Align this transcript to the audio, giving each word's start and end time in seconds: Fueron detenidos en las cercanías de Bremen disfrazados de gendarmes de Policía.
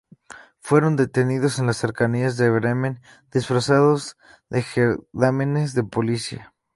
Fueron 0.61 0.95
detenidos 0.95 1.59
en 1.59 1.67
las 1.67 1.77
cercanías 1.77 2.35
de 2.35 2.49
Bremen 2.49 3.03
disfrazados 3.31 4.17
de 4.49 4.63
gendarmes 4.63 5.75
de 5.75 5.83
Policía. 5.83 6.55